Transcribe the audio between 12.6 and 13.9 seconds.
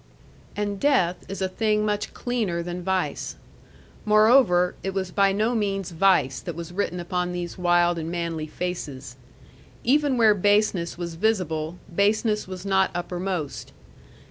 not uppermost.